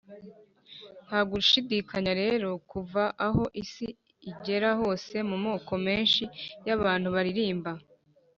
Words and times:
nta 1.05 1.19
gushidikanya 1.31 2.11
rero 2.21 2.49
kuva 2.71 3.03
aho 3.27 3.43
isi 3.63 3.87
igera 4.29 4.69
hose 4.81 5.15
mu 5.29 5.37
moko 5.45 5.73
menshi 5.85 6.23
y’abantu 6.67 7.07
baririmba 7.15 7.71